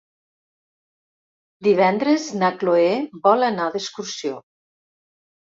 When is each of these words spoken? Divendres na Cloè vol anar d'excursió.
Divendres 1.67 2.25
na 2.39 2.49
Cloè 2.63 2.89
vol 3.29 3.47
anar 3.51 3.69
d'excursió. 3.77 4.43